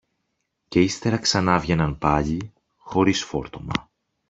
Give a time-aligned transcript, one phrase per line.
[0.67, 3.89] και ύστερα ξανάβγαιναν πάλι χωρίς φόρτωμα